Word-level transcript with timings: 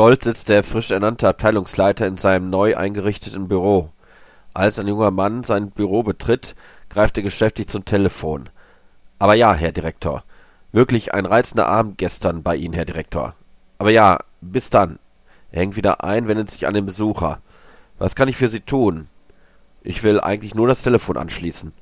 Stolz 0.00 0.24
sitzt 0.24 0.48
der 0.48 0.64
frisch 0.64 0.90
ernannte 0.90 1.28
Abteilungsleiter 1.28 2.06
in 2.06 2.16
seinem 2.16 2.48
neu 2.48 2.74
eingerichteten 2.74 3.48
Büro. 3.48 3.90
Als 4.54 4.78
ein 4.78 4.88
junger 4.88 5.10
Mann 5.10 5.44
sein 5.44 5.70
Büro 5.72 6.02
betritt, 6.02 6.54
greift 6.88 7.18
er 7.18 7.22
geschäftig 7.22 7.68
zum 7.68 7.84
Telefon. 7.84 8.48
Aber 9.18 9.34
ja, 9.34 9.52
Herr 9.52 9.72
Direktor. 9.72 10.24
Wirklich 10.72 11.12
ein 11.12 11.26
reizender 11.26 11.66
Abend 11.66 11.98
gestern 11.98 12.42
bei 12.42 12.56
Ihnen, 12.56 12.72
Herr 12.72 12.86
Direktor. 12.86 13.34
Aber 13.76 13.90
ja, 13.90 14.20
bis 14.40 14.70
dann. 14.70 14.98
Er 15.52 15.60
hängt 15.60 15.76
wieder 15.76 16.02
ein, 16.02 16.28
wendet 16.28 16.50
sich 16.50 16.66
an 16.66 16.72
den 16.72 16.86
Besucher. 16.86 17.42
Was 17.98 18.14
kann 18.14 18.30
ich 18.30 18.38
für 18.38 18.48
Sie 18.48 18.60
tun? 18.60 19.06
Ich 19.82 20.02
will 20.02 20.18
eigentlich 20.18 20.54
nur 20.54 20.66
das 20.66 20.80
Telefon 20.80 21.18
anschließen. 21.18 21.74